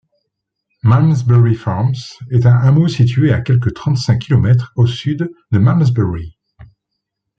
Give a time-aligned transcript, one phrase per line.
[0.83, 6.39] Malmesbury Farms est un hameau situé à quelque trente-cinq kilomètres au sud de Malmesbury.